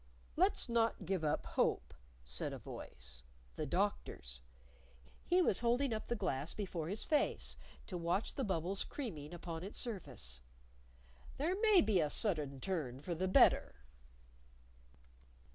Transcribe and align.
"Let's 0.35 0.67
not 0.67 1.05
give 1.05 1.23
up 1.23 1.45
hope," 1.45 1.93
said 2.25 2.53
a 2.53 2.57
voice 2.57 3.23
the 3.55 3.67
Doctor's. 3.67 4.41
He 5.23 5.43
was 5.43 5.59
holding 5.59 5.93
up 5.93 6.07
the 6.07 6.15
glass 6.15 6.55
before 6.55 6.87
his 6.89 7.03
face 7.03 7.55
to 7.85 7.99
watch 7.99 8.33
the 8.33 8.43
bubbles 8.43 8.83
creaming 8.83 9.31
upon 9.31 9.63
its 9.63 9.77
surface. 9.77 10.41
"There 11.37 11.53
may 11.61 11.81
be 11.81 11.99
a 12.01 12.09
sudden 12.09 12.59
turn 12.59 12.99
for 13.01 13.13
the 13.13 13.27
better." 13.27 13.75